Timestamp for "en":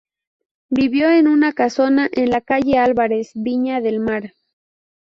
1.11-1.27, 2.11-2.31